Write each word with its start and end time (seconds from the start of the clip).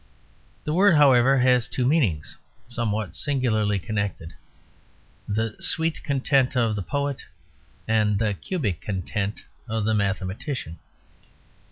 The 0.63 0.73
word, 0.73 0.95
however, 0.95 1.37
has 1.37 1.67
two 1.67 1.85
meanings, 1.85 2.35
somewhat 2.67 3.13
singularly 3.15 3.77
connected; 3.77 4.33
the 5.27 5.55
"sweet 5.59 6.03
content" 6.03 6.57
of 6.57 6.75
the 6.75 6.81
poet 6.81 7.25
and 7.87 8.17
the 8.17 8.33
"cubic 8.33 8.81
content" 8.81 9.43
of 9.69 9.85
the 9.85 9.93
mathematician. 9.93 10.79